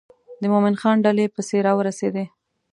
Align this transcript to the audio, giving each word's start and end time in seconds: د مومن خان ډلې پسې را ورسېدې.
د 0.41 0.43
مومن 0.51 0.75
خان 0.81 0.97
ډلې 1.05 1.25
پسې 1.35 1.57
را 1.65 1.73
ورسېدې. 1.77 2.25